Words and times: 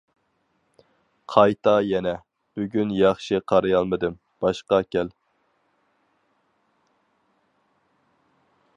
قايتا، 1.33 1.73
يەنە: 1.87 2.13
بۈگۈن 2.59 2.93
ياخشى 3.01 3.41
قارىيالمىدىم، 3.53 4.17
باشقا 4.45 4.81
كەل. 4.97 5.13